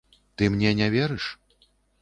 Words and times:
Ты 0.35 0.49
мне 0.53 0.73
не 0.81 0.89
верыш? 0.97 1.25